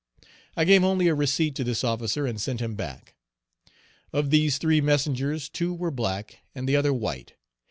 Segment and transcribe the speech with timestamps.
[0.57, 3.13] I gave only a receipt to this officer, and sent him back.
[4.11, 7.35] Of these three messengers two were black and the other white.